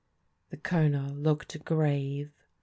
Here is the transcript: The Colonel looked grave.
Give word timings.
The 0.49 0.57
Colonel 0.57 1.13
looked 1.13 1.63
grave. 1.63 2.31